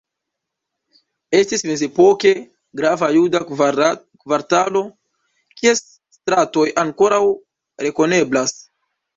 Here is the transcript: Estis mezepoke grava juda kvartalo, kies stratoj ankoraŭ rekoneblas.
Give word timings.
Estis 1.39 1.63
mezepoke 1.71 2.31
grava 2.81 3.09
juda 3.17 3.41
kvartalo, 3.51 4.83
kies 5.61 5.85
stratoj 6.19 6.67
ankoraŭ 6.87 7.23
rekoneblas. 7.87 8.59